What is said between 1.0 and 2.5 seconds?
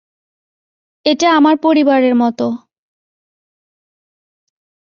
এটা আমার পরিবারের মত।